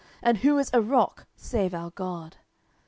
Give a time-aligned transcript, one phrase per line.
[0.23, 2.37] and who is a rock, save our God?